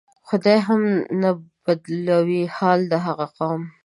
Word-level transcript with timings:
خدای 0.27 0.59
هم 0.67 0.81
نه 1.21 1.29
بدلوي 1.65 2.41
حال 2.55 2.79
د 2.91 2.93
هغه 3.05 3.27
قوم 3.37 3.61